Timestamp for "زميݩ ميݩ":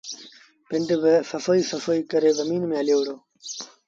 2.39-2.79